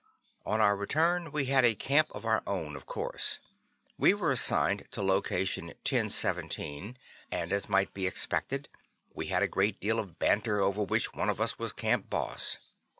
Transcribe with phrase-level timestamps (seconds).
[0.47, 3.37] On our return, we had a camp of our own, of course.
[3.99, 6.97] We were assigned to location 1017.
[7.29, 8.67] And as might be expected,
[9.13, 12.57] we had a great deal of banter over which one of us was Camp Boss.